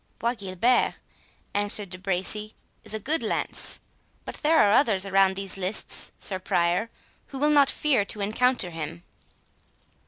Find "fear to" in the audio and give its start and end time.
7.69-8.19